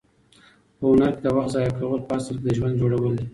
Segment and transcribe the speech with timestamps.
[0.77, 3.25] په هنر کې د وخت ضایع کول په اصل کې د ژوند جوړول دي.